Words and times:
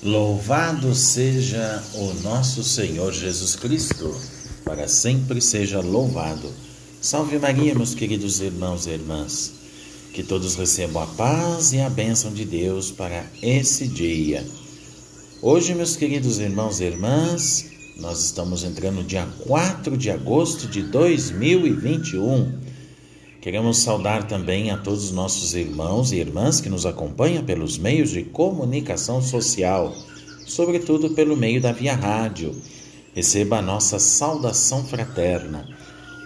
Louvado 0.00 0.94
seja 0.94 1.82
o 1.94 2.14
nosso 2.22 2.62
Senhor 2.62 3.12
Jesus 3.12 3.56
Cristo, 3.56 4.14
para 4.64 4.86
sempre 4.86 5.40
seja 5.40 5.80
louvado. 5.80 6.52
Salve 7.00 7.36
Maria, 7.36 7.74
meus 7.74 7.94
queridos 7.96 8.40
irmãos 8.40 8.86
e 8.86 8.90
irmãs. 8.90 9.54
Que 10.14 10.22
todos 10.22 10.54
recebam 10.54 11.02
a 11.02 11.06
paz 11.06 11.72
e 11.72 11.80
a 11.80 11.90
bênção 11.90 12.32
de 12.32 12.44
Deus 12.44 12.92
para 12.92 13.26
esse 13.42 13.88
dia. 13.88 14.46
Hoje, 15.42 15.74
meus 15.74 15.96
queridos 15.96 16.38
irmãos 16.38 16.78
e 16.78 16.84
irmãs, 16.84 17.66
nós 17.98 18.24
estamos 18.24 18.62
entrando 18.62 18.98
no 18.98 19.04
dia 19.04 19.26
4 19.48 19.96
de 19.96 20.12
agosto 20.12 20.68
de 20.68 20.80
2021. 20.84 22.52
Queremos 23.40 23.78
saudar 23.78 24.26
também 24.26 24.72
a 24.72 24.76
todos 24.76 25.04
os 25.04 25.12
nossos 25.12 25.54
irmãos 25.54 26.10
e 26.10 26.16
irmãs 26.16 26.60
que 26.60 26.68
nos 26.68 26.84
acompanham 26.84 27.44
pelos 27.44 27.78
meios 27.78 28.10
de 28.10 28.24
comunicação 28.24 29.22
social, 29.22 29.94
sobretudo 30.44 31.10
pelo 31.10 31.36
meio 31.36 31.60
da 31.60 31.70
Via 31.70 31.94
Rádio. 31.94 32.60
Receba 33.14 33.58
a 33.58 33.62
nossa 33.62 34.00
saudação 34.00 34.84
fraterna. 34.84 35.68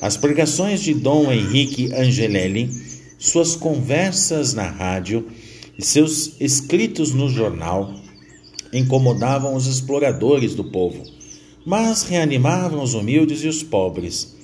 As 0.00 0.16
pregações 0.16 0.80
de 0.80 0.94
Dom 0.94 1.30
Henrique 1.30 1.92
Angelelli, 1.92 2.70
suas 3.18 3.54
conversas 3.54 4.54
na 4.54 4.66
rádio 4.66 5.26
e 5.78 5.84
seus 5.84 6.40
escritos 6.40 7.12
no 7.12 7.28
jornal 7.28 7.92
incomodavam 8.72 9.54
os 9.54 9.66
exploradores 9.66 10.54
do 10.54 10.64
povo, 10.64 11.02
mas 11.64 12.04
reanimavam 12.04 12.82
os 12.82 12.94
humildes 12.94 13.44
e 13.44 13.48
os 13.48 13.62
pobres. 13.62 14.34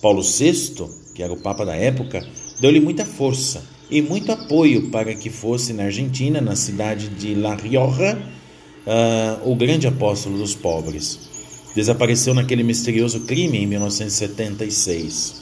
Paulo 0.00 0.22
VI 0.22 1.07
que 1.18 1.22
era 1.24 1.32
o 1.32 1.36
Papa 1.36 1.66
da 1.66 1.74
época, 1.74 2.24
deu-lhe 2.60 2.78
muita 2.78 3.04
força 3.04 3.64
e 3.90 4.00
muito 4.00 4.30
apoio 4.30 4.88
para 4.88 5.12
que 5.16 5.28
fosse 5.28 5.72
na 5.72 5.86
Argentina, 5.86 6.40
na 6.40 6.54
cidade 6.54 7.08
de 7.08 7.34
La 7.34 7.56
Rioja, 7.56 8.16
uh, 8.86 9.50
o 9.50 9.56
grande 9.56 9.88
apóstolo 9.88 10.38
dos 10.38 10.54
pobres. 10.54 11.18
Desapareceu 11.74 12.34
naquele 12.34 12.62
misterioso 12.62 13.22
crime 13.22 13.58
em 13.58 13.66
1976. 13.66 15.34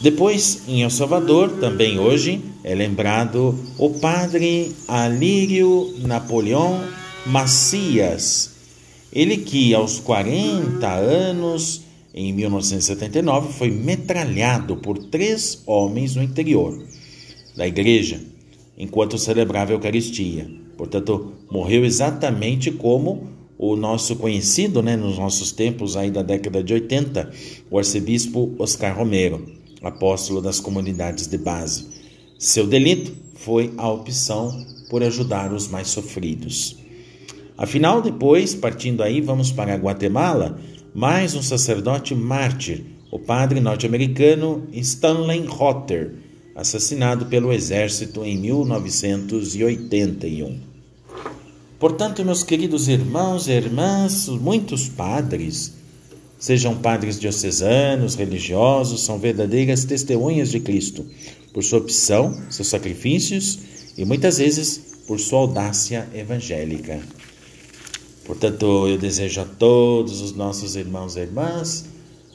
Depois, 0.00 0.62
em 0.66 0.80
El 0.82 0.88
Salvador, 0.88 1.58
também 1.60 1.98
hoje, 1.98 2.40
é 2.64 2.74
lembrado 2.74 3.54
o 3.76 3.90
padre 3.90 4.74
Alírio 4.88 5.94
Napoleão 5.98 6.80
Macias. 7.26 8.50
Ele 9.12 9.36
que 9.36 9.74
aos 9.74 10.00
40 10.00 10.88
anos 10.90 11.82
em 12.14 12.32
1979, 12.32 13.52
foi 13.52 13.70
metralhado 13.70 14.76
por 14.76 14.98
três 14.98 15.62
homens 15.66 16.14
no 16.14 16.22
interior 16.22 16.82
da 17.56 17.66
igreja, 17.66 18.20
enquanto 18.76 19.18
celebrava 19.18 19.72
a 19.72 19.74
Eucaristia. 19.74 20.50
Portanto, 20.76 21.32
morreu 21.50 21.84
exatamente 21.84 22.70
como 22.70 23.28
o 23.58 23.76
nosso 23.76 24.16
conhecido, 24.16 24.82
né, 24.82 24.96
nos 24.96 25.18
nossos 25.18 25.52
tempos 25.52 25.96
aí 25.96 26.10
da 26.10 26.22
década 26.22 26.62
de 26.62 26.74
80, 26.74 27.30
o 27.70 27.78
arcebispo 27.78 28.54
Oscar 28.58 28.96
Romero, 28.96 29.46
apóstolo 29.80 30.40
das 30.40 30.58
comunidades 30.58 31.26
de 31.26 31.38
base. 31.38 31.86
Seu 32.38 32.66
delito 32.66 33.12
foi 33.34 33.72
a 33.76 33.88
opção 33.88 34.66
por 34.90 35.02
ajudar 35.02 35.52
os 35.52 35.68
mais 35.68 35.88
sofridos. 35.88 36.76
Afinal, 37.56 38.02
depois, 38.02 38.54
partindo 38.54 39.02
aí, 39.02 39.20
vamos 39.20 39.52
para 39.52 39.76
Guatemala, 39.76 40.58
mais 40.94 41.34
um 41.34 41.42
sacerdote 41.42 42.14
mártir, 42.14 42.84
o 43.10 43.18
padre 43.18 43.60
norte-americano 43.60 44.68
Stanley 44.72 45.46
Rotter, 45.46 46.12
assassinado 46.54 47.24
pelo 47.26 47.50
exército 47.50 48.22
em 48.24 48.36
1981. 48.36 50.60
Portanto, 51.78 52.22
meus 52.24 52.44
queridos 52.44 52.88
irmãos 52.88 53.48
e 53.48 53.52
irmãs, 53.52 54.28
muitos 54.28 54.86
padres, 54.86 55.72
sejam 56.38 56.76
padres 56.76 57.18
diocesanos, 57.18 58.14
religiosos, 58.14 59.02
são 59.02 59.18
verdadeiras 59.18 59.86
testemunhas 59.86 60.50
de 60.50 60.60
Cristo, 60.60 61.06
por 61.54 61.64
sua 61.64 61.78
opção, 61.78 62.38
seus 62.50 62.68
sacrifícios 62.68 63.58
e 63.96 64.04
muitas 64.04 64.36
vezes 64.36 64.92
por 65.06 65.18
sua 65.18 65.38
audácia 65.40 66.06
evangélica. 66.14 67.00
Portanto, 68.24 68.86
eu 68.88 68.98
desejo 68.98 69.40
a 69.40 69.44
todos 69.44 70.20
os 70.20 70.32
nossos 70.34 70.76
irmãos 70.76 71.16
e 71.16 71.20
irmãs 71.20 71.84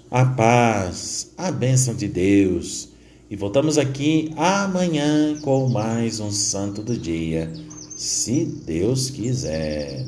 a 0.09 0.25
paz, 0.25 1.31
a 1.37 1.51
bênção 1.51 1.93
de 1.93 2.07
Deus. 2.07 2.89
E 3.29 3.35
voltamos 3.35 3.77
aqui 3.77 4.31
amanhã 4.37 5.37
com 5.41 5.67
mais 5.67 6.19
um 6.19 6.31
santo 6.31 6.81
do 6.81 6.97
dia, 6.97 7.51
se 7.97 8.45
Deus 8.45 9.09
quiser. 9.09 10.05